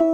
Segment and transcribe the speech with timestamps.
[0.00, 0.06] Olá,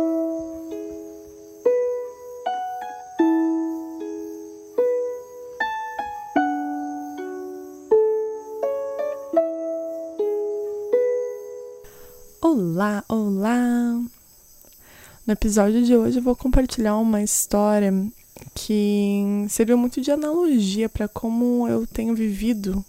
[13.08, 14.02] olá!
[15.26, 17.92] No episódio de hoje eu vou compartilhar uma história
[18.54, 22.82] que serviu muito de analogia para como eu tenho vivido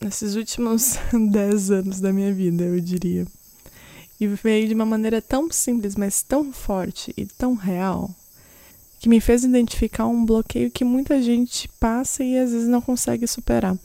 [0.00, 3.26] nesses últimos 10 anos da minha vida, eu diria.
[4.18, 8.10] E veio de uma maneira tão simples, mas tão forte e tão real,
[8.98, 13.26] que me fez identificar um bloqueio que muita gente passa e às vezes não consegue
[13.26, 13.76] superar.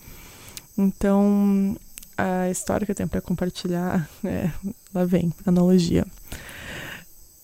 [0.77, 1.75] Então,
[2.17, 4.51] a história que eu tenho para compartilhar é,
[4.93, 6.05] lá vem, analogia.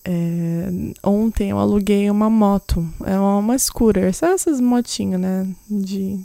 [0.04, 0.68] É,
[1.04, 5.46] ontem eu aluguei uma moto, é uma, uma scooter, essas motinhas, né?
[5.68, 6.18] De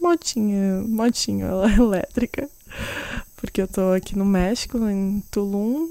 [0.00, 1.46] motinha, motinha
[1.78, 2.48] elétrica.
[3.40, 5.90] Porque eu tô aqui no México, em Tulum,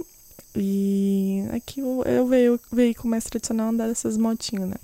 [0.56, 4.76] e aqui eu veio o veículo mais tradicional andar dessas motinhas, né?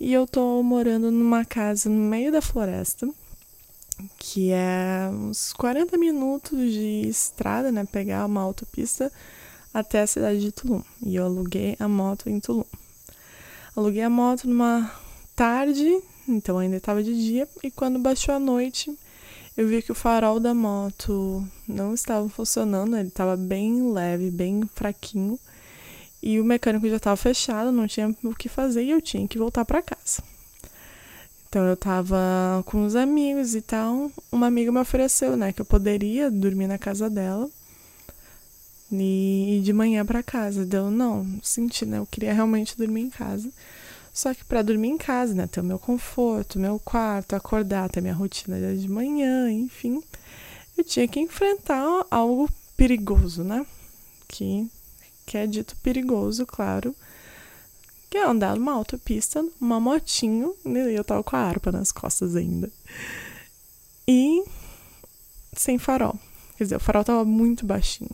[0.00, 3.08] E eu tô morando numa casa no meio da floresta
[4.18, 7.84] que é uns 40 minutos de estrada, né?
[7.84, 9.12] Pegar uma autopista
[9.72, 10.82] até a cidade de Tulum.
[11.04, 12.64] E eu aluguei a moto em Tulum.
[13.76, 14.90] Aluguei a moto numa
[15.34, 18.96] tarde, então ainda estava de dia, e quando baixou a noite,
[19.56, 24.62] eu vi que o farol da moto não estava funcionando, ele estava bem leve, bem
[24.74, 25.38] fraquinho,
[26.22, 29.38] e o mecânico já estava fechado, não tinha o que fazer e eu tinha que
[29.38, 30.22] voltar para casa.
[31.48, 32.16] Então eu tava
[32.64, 34.10] com os amigos e tal.
[34.30, 37.50] Uma amiga me ofereceu, né, que eu poderia dormir na casa dela
[38.90, 40.64] e ir de manhã para casa.
[40.64, 41.98] Deu não, senti, né?
[41.98, 43.50] Eu queria realmente dormir em casa.
[44.12, 48.00] Só que para dormir em casa, né, ter o meu conforto, meu quarto, acordar, ter
[48.00, 50.02] minha rotina de manhã, enfim,
[50.76, 53.66] eu tinha que enfrentar algo perigoso, né?
[54.28, 54.68] Que
[55.24, 56.94] que é dito perigoso, claro
[58.12, 62.36] que é andar numa autopista, uma motinho, e eu tava com a harpa nas costas
[62.36, 62.70] ainda.
[64.06, 64.44] E
[65.54, 66.20] sem farol.
[66.58, 68.10] Quer dizer, o farol tava muito baixinho.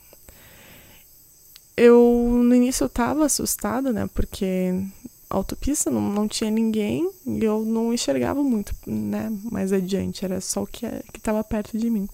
[1.76, 4.08] Eu, no início, eu tava assustada, né?
[4.14, 4.72] Porque
[5.30, 9.32] autopista não, não tinha ninguém e eu não enxergava muito, né?
[9.50, 12.08] Mais adiante, era só o que, que tava perto de mim.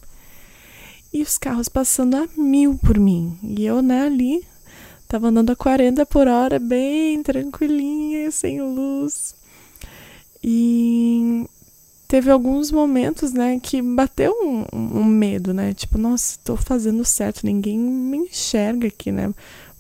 [1.13, 3.39] E os carros passando a mil por mim.
[3.43, 4.45] E eu, né, ali,
[5.15, 9.35] Tava andando a 40 por hora, bem tranquilinha, sem luz.
[10.43, 11.47] E
[12.09, 15.73] teve alguns momentos, né, que bateu um, um, medo, né?
[15.73, 19.33] Tipo, nossa, tô fazendo certo, ninguém me enxerga aqui, né?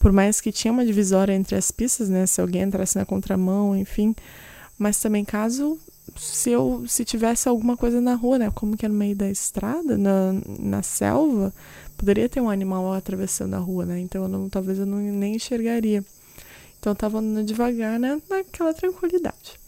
[0.04, 2.26] Por mais que tinha uma divisória entre as pistas, né?
[2.26, 4.15] Se alguém entrasse na contramão, enfim.
[4.76, 5.78] Mas também caso
[6.15, 8.50] se eu se tivesse alguma coisa na rua, né?
[8.54, 11.54] Como que é no meio da estrada, na, na selva,
[11.97, 13.98] poderia ter um animal atravessando a rua, né?
[13.98, 16.04] Então eu não, talvez eu não, nem enxergaria.
[16.78, 18.20] Então eu tava andando devagar, né?
[18.28, 19.59] Naquela tranquilidade.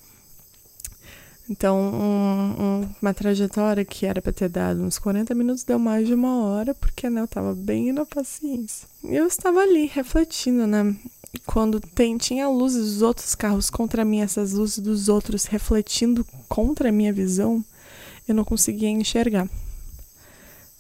[1.49, 6.07] Então, um, um, uma trajetória que era para ter dado uns 40 minutos deu mais
[6.07, 8.89] de uma hora, porque né, eu tava bem na paciência.
[9.05, 10.97] Eu estava ali refletindo, né?
[11.45, 16.89] Quando tem, tinha luzes dos outros carros contra mim, essas luzes dos outros refletindo contra
[16.89, 17.65] a minha visão,
[18.27, 19.49] eu não conseguia enxergar.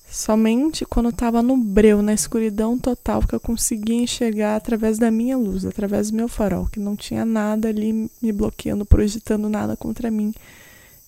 [0.08, 5.36] Somente quando estava no breu, na escuridão total, que eu conseguia enxergar através da minha
[5.36, 10.10] luz, através do meu farol, que não tinha nada ali me bloqueando, projetando nada contra
[10.10, 10.32] mim.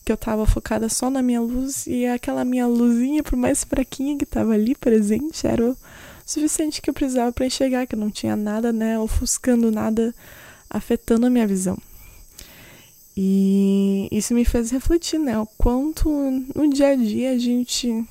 [0.04, 4.16] Que eu estava focada só na minha luz e aquela minha luzinha, por mais fraquinha
[4.16, 5.76] que estava ali presente, era o
[6.26, 10.14] suficiente que eu precisava para enxergar, que não tinha nada, né, ofuscando nada,
[10.68, 11.78] afetando a minha visão.
[13.16, 16.10] E isso me fez refletir, né, o quanto
[16.54, 18.04] no dia a dia a gente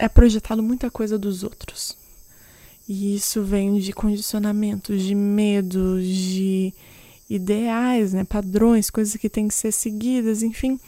[0.00, 1.96] é projetado muita coisa dos outros.
[2.88, 6.72] E isso vem de condicionamentos, de medos, de
[7.28, 10.80] ideais, né, padrões, coisas que têm que ser seguidas, enfim.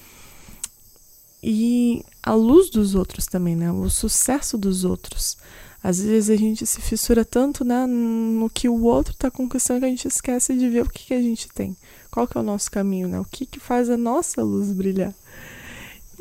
[1.42, 5.36] E a luz dos outros também, né, o sucesso dos outros.
[5.84, 9.86] Às vezes a gente se fissura tanto né, no que o outro está conquistando que
[9.86, 11.76] a gente esquece de ver o que, que a gente tem.
[12.10, 13.18] Qual que é o nosso caminho, né?
[13.18, 15.12] O que, que faz a nossa luz brilhar.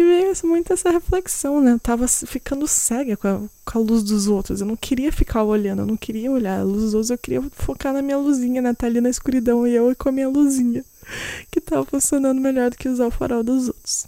[0.02, 1.74] E veio muito essa reflexão, né?
[1.74, 4.60] Eu tava ficando cega com a, com a, luz dos outros.
[4.60, 7.42] Eu não queria ficar olhando, eu não queria olhar a luz dos outros, eu queria
[7.52, 8.74] focar na minha luzinha, né?
[8.74, 10.84] Tá ali na escuridão e eu com a minha luzinha,
[11.52, 14.08] que tava funcionando melhor do que usar o farol dos outros.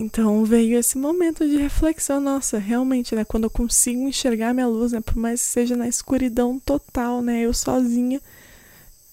[0.00, 3.22] Então veio esse momento de reflexão, nossa, realmente, né?
[3.22, 5.02] Quando eu consigo enxergar minha luz, né?
[5.02, 7.42] Por mais que seja na escuridão total, né?
[7.42, 8.18] Eu sozinha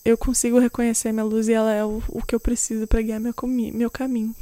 [0.09, 3.19] eu consigo reconhecer minha luz e ela é o, o que eu preciso para guiar
[3.19, 3.33] meu,
[3.73, 4.35] meu caminho.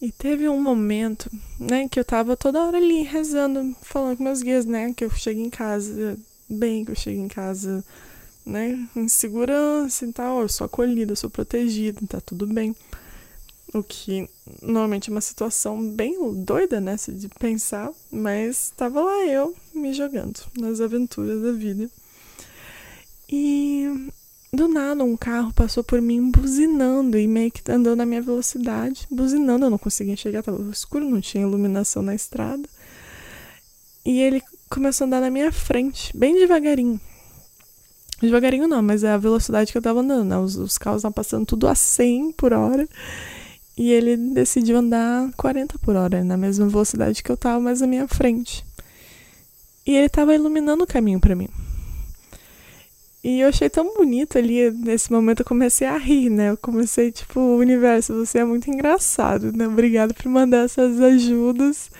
[0.00, 4.42] E teve um momento, né, que eu tava toda hora ali rezando, falando com meus
[4.42, 6.18] guias, né, que eu cheguei em casa
[6.48, 7.84] bem, que eu chego em casa,
[8.44, 12.76] né, em segurança e tal, eu sou acolhida, eu sou protegida, tá tudo bem.
[13.72, 14.28] O que
[14.60, 20.38] normalmente é uma situação bem doida, né, de pensar, mas tava lá eu me jogando
[20.58, 21.90] nas aventuras da vida.
[24.54, 29.04] Do nada um carro passou por mim buzinando e meio que andando na minha velocidade,
[29.10, 32.62] buzinando, eu não conseguia chegar, tava escuro, não tinha iluminação na estrada.
[34.06, 34.40] E ele
[34.70, 37.00] começou a andar na minha frente, bem devagarinho.
[38.22, 40.38] Devagarinho não, mas é a velocidade que eu tava andando, né?
[40.38, 42.88] Os, os carros estavam passando tudo a 100 por hora.
[43.76, 47.88] E ele decidiu andar 40 por hora, na mesma velocidade que eu tava, mas na
[47.88, 48.64] minha frente.
[49.84, 51.48] E ele tava iluminando o caminho para mim.
[53.24, 56.50] E eu achei tão bonito ali, nesse momento eu comecei a rir, né?
[56.50, 59.66] Eu comecei, tipo, universo, você é muito engraçado, né?
[59.66, 61.90] Obrigado por mandar essas ajudas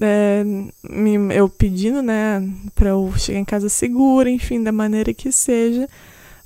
[0.00, 0.44] é,
[0.88, 2.42] me, eu pedindo, né,
[2.74, 5.88] para eu chegar em casa segura, enfim, da maneira que seja.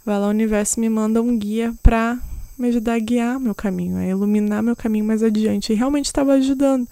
[0.05, 2.19] Vai lá, o universo me manda um guia para
[2.59, 5.73] me ajudar a guiar meu caminho, a iluminar meu caminho mais adiante.
[5.73, 6.87] E realmente estava ajudando.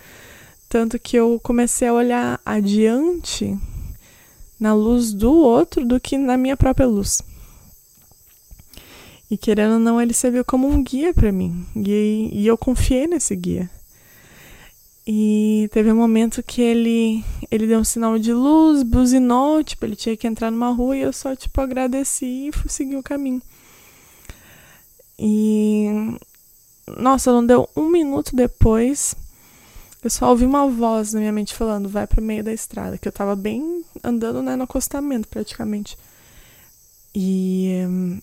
[0.68, 3.56] Tanto que eu comecei a olhar adiante
[4.58, 7.22] na luz do outro do que na minha própria luz.
[9.30, 11.66] E querendo ou não, ele serviu como um guia para mim.
[11.76, 13.70] E, e eu confiei nesse guia.
[15.06, 19.96] E teve um momento que ele, ele deu um sinal de luz, buzinou, tipo, ele
[19.96, 23.40] tinha que entrar numa rua e eu só, tipo, agradeci e fui seguir o caminho.
[25.18, 25.86] E.
[26.98, 29.14] Nossa, não deu um minuto depois,
[30.08, 33.06] eu só ouvi uma voz na minha mente falando, vai pro meio da estrada, que
[33.06, 35.98] eu tava bem andando, né, no acostamento praticamente.
[37.14, 37.84] E.
[37.86, 38.18] Hum,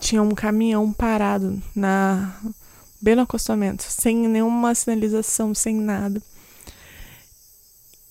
[0.00, 2.38] tinha um caminhão parado na
[3.00, 6.22] bem no acostamento, sem nenhuma sinalização, sem nada.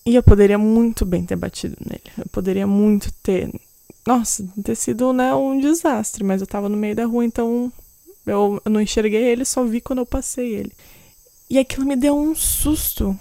[0.06, 2.04] E eu poderia muito bem ter batido nele.
[2.18, 3.52] Eu poderia muito ter.
[4.06, 7.72] Nossa, ter sido né, um desastre, mas eu tava no meio da rua, então
[8.26, 10.72] eu, eu não enxerguei ele, só vi quando eu passei ele.
[11.50, 13.18] E aquilo me deu um susto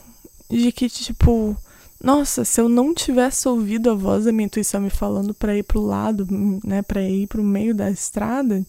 [0.51, 1.57] de que, tipo,
[2.03, 5.63] nossa, se eu não tivesse ouvido a voz da minha intuição me falando para ir
[5.63, 6.27] pro lado,
[6.65, 8.65] né, para ir pro meio da estrada,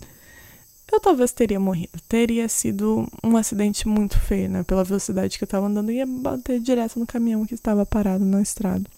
[0.92, 2.00] eu talvez teria morrido.
[2.08, 4.64] Teria sido um acidente muito feio, né?
[4.64, 8.42] Pela velocidade que eu tava andando, ia bater direto no caminhão que estava parado na
[8.42, 8.90] estrada.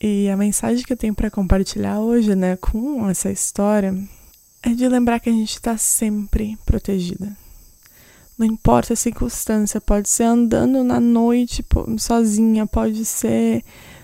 [0.00, 3.96] E a mensagem que eu tenho para compartilhar hoje, né, com essa história,
[4.62, 7.36] é de lembrar que a gente está sempre protegida.
[8.38, 11.64] Não importa a circunstância, pode ser andando na noite
[11.98, 13.62] sozinha, pode ser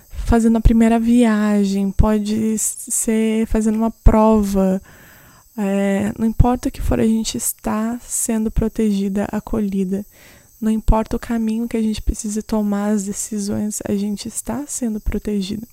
[0.08, 4.80] fazendo a primeira viagem, pode ser fazendo uma prova
[5.62, 10.06] é, não importa o que for, a gente está sendo protegida, acolhida.
[10.58, 15.00] Não importa o caminho que a gente precise tomar, as decisões, a gente está sendo
[15.00, 15.66] protegida.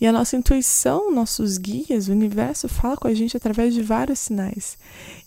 [0.00, 4.20] E a nossa intuição, nossos guias, o universo fala com a gente através de vários
[4.20, 4.78] sinais.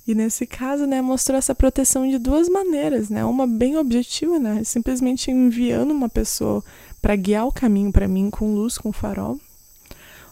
[0.07, 3.25] E nesse caso, né, mostrou essa proteção de duas maneiras, né?
[3.25, 4.63] Uma bem objetiva, né?
[4.63, 6.63] Simplesmente enviando uma pessoa
[7.01, 9.39] para guiar o caminho para mim com luz, com farol,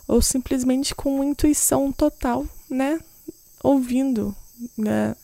[0.08, 3.00] ou simplesmente com intuição total, né?
[3.64, 4.36] ouvindo,
[4.78, 5.16] né?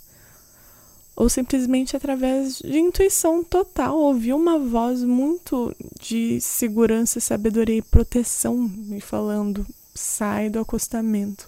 [1.16, 8.58] Ou simplesmente através de intuição total, ouvir uma voz muito de segurança, sabedoria e proteção
[8.58, 11.48] me falando: sai do acostamento.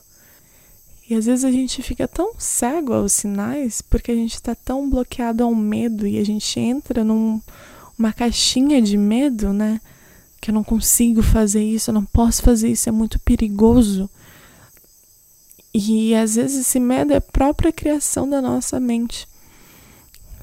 [1.10, 4.90] E às vezes a gente fica tão cego aos sinais porque a gente está tão
[4.90, 7.42] bloqueado ao medo e a gente entra numa
[7.98, 9.80] num, caixinha de medo, né?
[10.42, 14.10] Que eu não consigo fazer isso, eu não posso fazer isso, é muito perigoso.
[15.74, 19.28] E às vezes esse medo é a própria criação da nossa mente.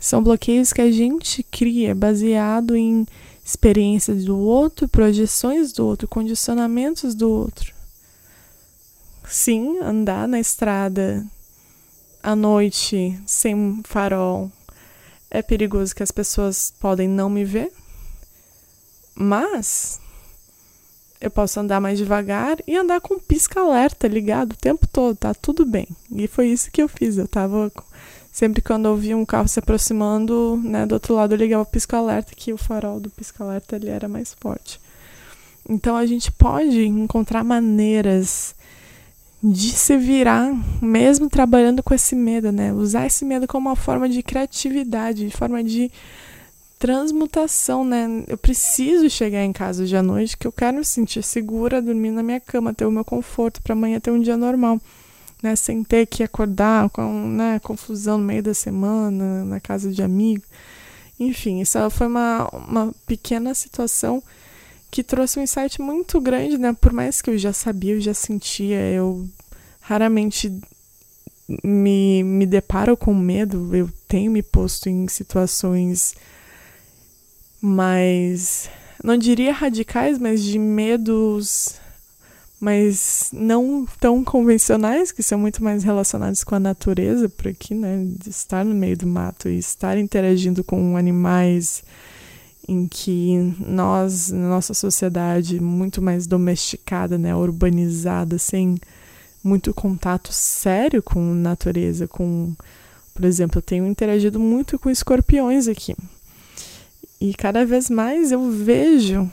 [0.04, 3.06] São bloqueios que a gente cria baseado em
[3.42, 7.72] experiências do outro, projeções do outro, condicionamentos do outro.
[9.26, 11.24] Sim, andar na estrada
[12.22, 14.52] à noite sem farol
[15.30, 17.72] é perigoso que as pessoas podem não me ver,
[19.14, 19.98] mas
[21.18, 25.64] eu posso andar mais devagar e andar com pisca-alerta ligado o tempo todo, tá tudo
[25.64, 25.88] bem.
[26.14, 27.16] E foi isso que eu fiz.
[27.16, 27.72] Eu tava.
[28.34, 31.66] Sempre quando eu via um carro se aproximando, né, do outro lado eu ligava o
[31.66, 34.80] pisca-alerta, que o farol do pisca-alerta ele era mais forte.
[35.68, 38.52] Então a gente pode encontrar maneiras
[39.40, 42.72] de se virar, mesmo trabalhando com esse medo, né?
[42.72, 45.88] Usar esse medo como uma forma de criatividade, de forma de
[46.76, 48.24] transmutação, né?
[48.26, 52.10] Eu preciso chegar em casa hoje à noite que eu quero me sentir segura, dormir
[52.10, 54.80] na minha cama, ter o meu conforto para amanhã ter um dia normal,
[55.44, 55.54] né?
[55.54, 60.42] Sem ter que acordar com, né, confusão no meio da semana, na casa de amigo.
[61.20, 64.22] Enfim, isso foi uma, uma pequena situação
[64.90, 66.72] que trouxe um insight muito grande, né?
[66.72, 69.28] Por mais que eu já sabia, eu já sentia, eu
[69.80, 70.50] raramente
[71.62, 76.14] me, me deparo com medo, eu tenho me posto em situações
[77.60, 78.70] mais,
[79.02, 81.78] não diria radicais, mas de medos
[82.64, 88.06] mas não tão convencionais, que são muito mais relacionados com a natureza, por aqui, né?
[88.18, 91.84] De estar no meio do mato e estar interagindo com animais
[92.66, 98.78] em que nós, nossa sociedade muito mais domesticada, né, urbanizada, sem
[99.42, 102.54] muito contato sério com natureza, com,
[103.12, 105.94] por exemplo, eu tenho interagido muito com escorpiões aqui.
[107.20, 109.30] E cada vez mais eu vejo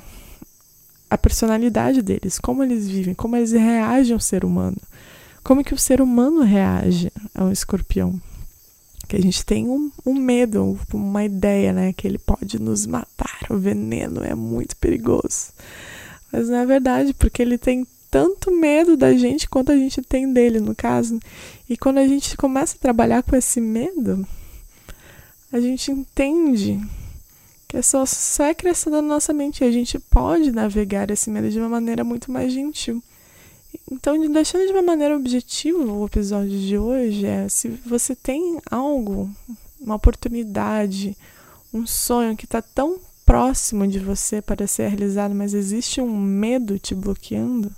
[1.11, 4.77] a personalidade deles, como eles vivem, como eles reagem ao ser humano.
[5.43, 8.17] Como que o ser humano reage ao escorpião?
[9.09, 11.91] Que a gente tem um, um medo, uma ideia, né?
[11.91, 13.39] Que ele pode nos matar.
[13.49, 15.51] O veneno é muito perigoso.
[16.31, 20.31] Mas não é verdade, porque ele tem tanto medo da gente quanto a gente tem
[20.31, 21.19] dele, no caso.
[21.69, 24.25] E quando a gente começa a trabalhar com esse medo,
[25.51, 26.79] a gente entende
[27.71, 31.29] que é só, só é criação da nossa mente e a gente pode navegar esse
[31.29, 33.01] medo de uma maneira muito mais gentil.
[33.89, 39.31] Então, deixando de uma maneira objetiva o episódio de hoje, é se você tem algo,
[39.79, 41.17] uma oportunidade,
[41.73, 46.77] um sonho que está tão próximo de você para ser realizado, mas existe um medo
[46.77, 47.73] te bloqueando,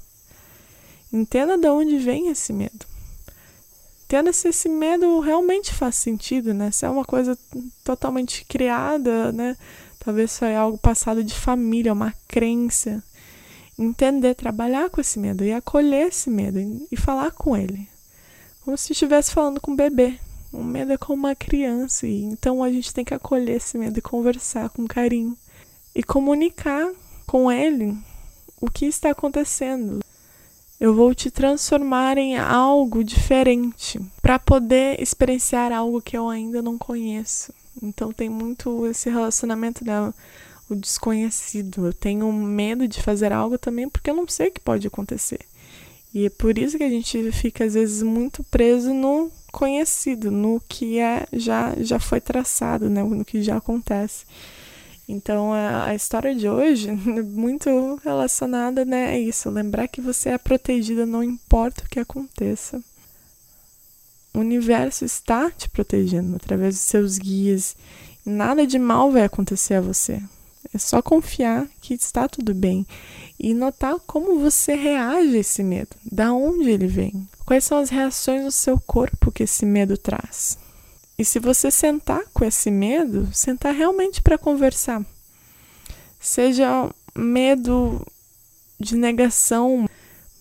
[1.11, 2.92] entenda de onde vem esse medo
[4.05, 6.71] entenda se esse medo realmente faz sentido, né?
[6.71, 7.37] Se é uma coisa
[7.83, 9.57] totalmente criada, né?
[9.99, 13.03] Talvez foi algo passado de família, uma crença.
[13.77, 16.59] Entender, trabalhar com esse medo e acolher esse medo
[16.91, 17.87] e falar com ele.
[18.63, 20.19] Como se estivesse falando com um bebê.
[20.51, 23.97] O medo é como uma criança, e então a gente tem que acolher esse medo
[23.97, 25.35] e conversar com carinho
[25.95, 26.91] e comunicar
[27.25, 27.97] com ele
[28.61, 29.99] o que está acontecendo,
[30.83, 36.77] eu vou te transformar em algo diferente para poder experienciar algo que eu ainda não
[36.77, 37.53] conheço.
[37.81, 40.13] Então tem muito esse relacionamento né,
[40.69, 41.85] o desconhecido.
[41.85, 45.39] Eu tenho medo de fazer algo também porque eu não sei o que pode acontecer.
[46.13, 50.61] E é por isso que a gente fica às vezes muito preso no conhecido, no
[50.67, 54.25] que é já já foi traçado, né, no que já acontece.
[55.07, 60.29] Então a, a, história de hoje é muito relacionada né, a isso, lembrar que você
[60.29, 62.81] é protegida não importa o que aconteça.
[64.33, 67.75] O universo está te protegendo através dos seus guias.
[68.25, 70.21] Nada de mal vai acontecer a você.
[70.73, 72.87] É só confiar que está tudo bem
[73.39, 77.89] e notar como você reage a esse medo, da onde ele vem, quais são as
[77.89, 80.57] reações do seu corpo que esse medo traz.
[81.17, 85.05] E se você sentar com esse medo, sentar realmente para conversar.
[86.19, 88.05] Seja medo
[88.79, 89.87] de negação,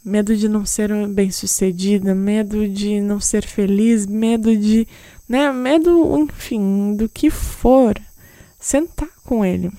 [0.04, 4.86] medo de não ser bem-sucedida, medo de não ser feliz, medo de,
[5.28, 7.94] né, medo, enfim, do que for,
[8.58, 9.70] sentar com ele.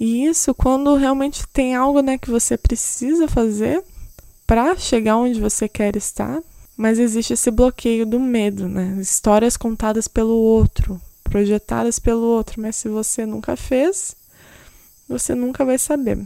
[0.00, 3.82] E isso quando realmente tem algo, né, que você precisa fazer
[4.46, 6.42] para chegar onde você quer estar,
[6.76, 8.96] mas existe esse bloqueio do medo, né?
[9.00, 14.16] Histórias contadas pelo outro, projetadas pelo outro, mas se você nunca fez,
[15.08, 16.18] você nunca vai saber.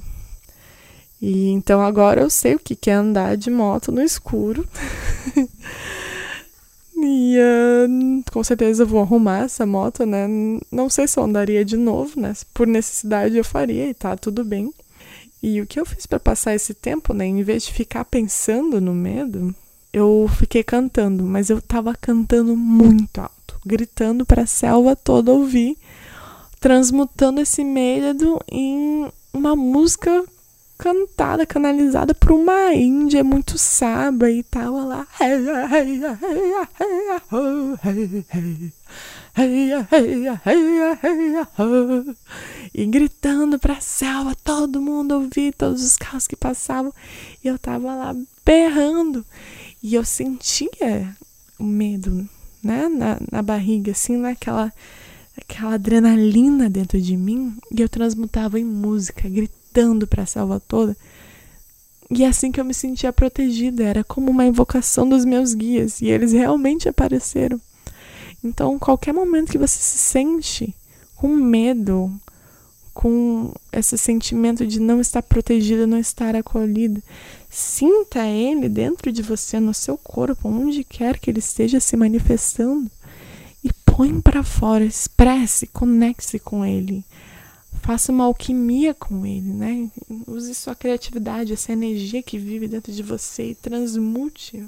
[1.21, 4.67] E então agora eu sei o que é andar de moto no escuro.
[6.97, 10.27] e uh, com certeza eu vou arrumar essa moto, né?
[10.71, 12.33] Não sei se eu andaria de novo, né?
[12.55, 14.73] Por necessidade eu faria e tá tudo bem.
[15.43, 17.27] E o que eu fiz para passar esse tempo, né?
[17.27, 19.55] Em vez de ficar pensando no medo,
[19.93, 25.77] eu fiquei cantando, mas eu tava cantando muito alto, gritando para a selva toda ouvir,
[26.61, 30.25] transmutando esse medo em uma música
[30.77, 35.07] cantada, canalizada por uma índia muito sábia e tava lá.
[42.75, 46.93] E gritando pra selva, todo mundo ouvia, todos os carros que passavam,
[47.43, 48.15] e eu tava lá
[48.45, 49.25] berrando.
[49.83, 51.17] E eu sentia
[51.59, 52.29] o medo,
[52.63, 54.73] né, na, na barriga, assim, naquela
[55.41, 60.97] aquela adrenalina dentro de mim, e eu transmutava em música, gritando para a selva toda.
[62.11, 66.01] E é assim que eu me sentia protegida, era como uma invocação dos meus guias,
[66.01, 67.61] e eles realmente apareceram.
[68.43, 70.75] Então, qualquer momento que você se sente
[71.17, 72.13] com medo,
[72.95, 77.03] com esse sentimento de não estar protegida, não estar acolhida,
[77.51, 82.91] Sinta ele dentro de você, no seu corpo, onde quer que ele esteja se manifestando.
[83.65, 87.05] E põe para fora, expresse, conecte-se com ele.
[87.81, 89.91] Faça uma alquimia com ele, né?
[90.27, 94.65] Use sua criatividade, essa energia que vive dentro de você e transmute.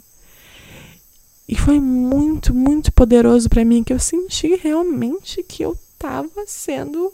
[1.50, 7.12] E foi muito, muito poderoso para mim que eu senti realmente que eu estava sendo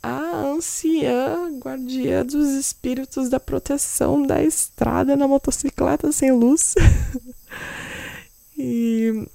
[0.00, 6.76] a anciã guardiã dos espíritos da proteção da estrada na motocicleta sem luz.
[8.56, 9.26] e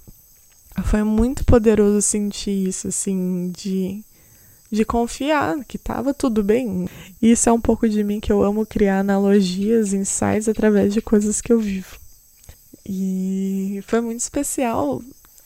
[0.82, 4.02] foi muito poderoso sentir isso, assim, de,
[4.70, 6.88] de confiar que tava tudo bem.
[7.20, 11.42] Isso é um pouco de mim que eu amo criar analogias, insights através de coisas
[11.42, 12.00] que eu vivo.
[12.84, 15.02] E foi muito especial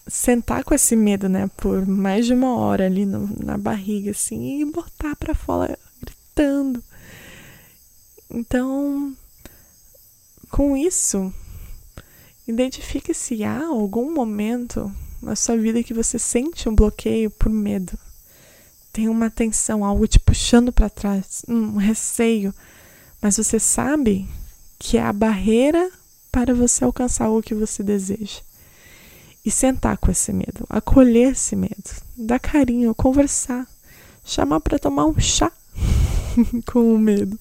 [0.08, 4.60] sentar com esse medo, né, por mais de uma hora ali no, na barriga, assim,
[4.60, 6.82] e botar para fora gritando.
[8.30, 9.14] Então,
[10.50, 11.32] com isso,
[12.46, 17.98] identifique se há algum momento na sua vida que você sente um bloqueio por medo.
[18.92, 22.54] Tem uma tensão, algo te puxando para trás, um receio,
[23.20, 24.26] mas você sabe
[24.78, 25.90] que é a barreira
[26.36, 28.42] para você alcançar o que você deseja
[29.42, 33.66] e sentar com esse medo, acolher esse medo, dar carinho, conversar,
[34.22, 35.50] chamar para tomar um chá
[36.70, 37.40] com o medo.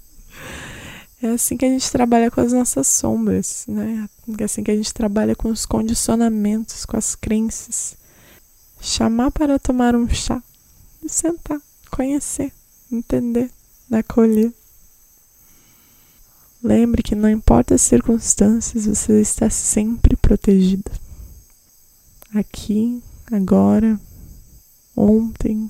[1.22, 4.08] É assim que a gente trabalha com as nossas sombras, né?
[4.40, 7.98] É assim que a gente trabalha com os condicionamentos, com as crenças.
[8.80, 10.42] Chamar para tomar um chá
[11.06, 11.60] sentar,
[11.92, 12.54] conhecer,
[12.90, 13.52] entender,
[13.92, 14.54] acolher.
[16.64, 20.92] Lembre que não importa as circunstâncias, você está sempre protegida.
[22.34, 24.00] Aqui, agora,
[24.96, 25.70] ontem,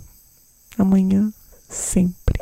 [0.77, 1.31] amanhã,
[1.69, 2.39] sempre.